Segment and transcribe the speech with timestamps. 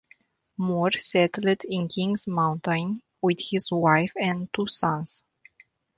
[0.57, 5.23] Moore settled in Kings Mountain with his wife and two sons.